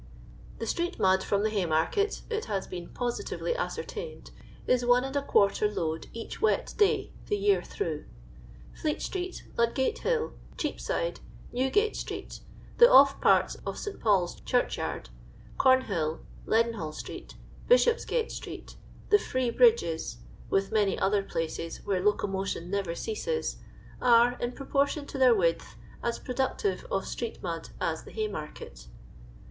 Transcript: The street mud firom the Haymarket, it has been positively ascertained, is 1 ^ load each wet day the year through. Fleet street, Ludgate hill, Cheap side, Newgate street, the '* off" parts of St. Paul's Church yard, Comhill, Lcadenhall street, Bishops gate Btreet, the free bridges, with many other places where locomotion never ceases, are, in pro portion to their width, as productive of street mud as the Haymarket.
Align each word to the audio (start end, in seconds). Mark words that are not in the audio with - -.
The 0.57 0.65
street 0.65 0.97
mud 0.97 1.19
firom 1.19 1.43
the 1.43 1.51
Haymarket, 1.51 2.23
it 2.27 2.45
has 2.45 2.65
been 2.65 2.89
positively 2.89 3.55
ascertained, 3.55 4.31
is 4.65 4.83
1 4.83 5.03
^ 5.03 5.75
load 5.75 6.07
each 6.11 6.41
wet 6.41 6.73
day 6.75 7.11
the 7.27 7.37
year 7.37 7.61
through. 7.61 8.05
Fleet 8.73 8.99
street, 8.99 9.43
Ludgate 9.59 9.99
hill, 9.99 10.33
Cheap 10.57 10.79
side, 10.81 11.19
Newgate 11.51 11.95
street, 11.95 12.39
the 12.79 12.89
'* 12.91 12.91
off" 12.91 13.21
parts 13.21 13.57
of 13.63 13.77
St. 13.77 13.99
Paul's 13.99 14.39
Church 14.41 14.79
yard, 14.79 15.09
Comhill, 15.59 16.21
Lcadenhall 16.47 16.95
street, 16.95 17.35
Bishops 17.67 18.03
gate 18.03 18.29
Btreet, 18.29 18.73
the 19.11 19.19
free 19.19 19.51
bridges, 19.51 20.17
with 20.49 20.71
many 20.71 20.97
other 20.97 21.21
places 21.21 21.85
where 21.85 22.01
locomotion 22.03 22.71
never 22.71 22.95
ceases, 22.95 23.57
are, 24.01 24.35
in 24.39 24.53
pro 24.53 24.65
portion 24.65 25.05
to 25.05 25.19
their 25.19 25.35
width, 25.35 25.75
as 26.01 26.17
productive 26.17 26.87
of 26.89 27.05
street 27.05 27.43
mud 27.43 27.69
as 27.79 28.03
the 28.03 28.09
Haymarket. 28.11 28.87